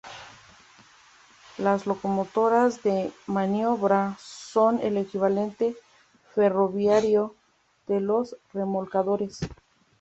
Las 1.59 1.85
locomotoras 1.85 2.81
de 2.81 3.11
maniobra 3.27 4.17
son 4.19 4.79
el 4.79 4.97
equivalente 4.97 5.77
ferroviario 6.33 7.35
de 7.85 7.99
los 8.01 8.35
remolcadores. 8.51 9.41